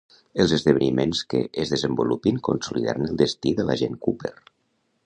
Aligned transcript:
Els 0.43 0.53
esdeveniments 0.55 1.21
que 1.33 1.41
es 1.65 1.75
desenvolupin 1.75 2.41
consolidaran 2.49 3.07
el 3.11 3.21
destí 3.25 3.57
de 3.61 3.69
l'agent 3.71 4.03
Cooper. 4.09 4.35